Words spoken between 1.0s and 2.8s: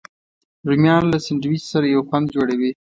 له سنډویچ سره یو خوند جوړوي